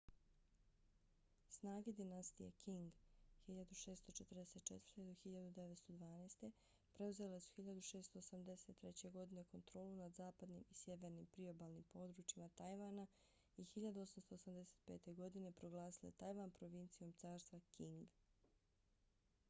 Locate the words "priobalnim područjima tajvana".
11.37-13.07